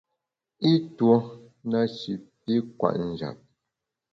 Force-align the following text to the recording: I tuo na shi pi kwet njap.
I 0.71 0.73
tuo 0.95 1.15
na 1.71 1.79
shi 1.97 2.13
pi 2.43 2.53
kwet 2.77 2.99
njap. 3.11 3.37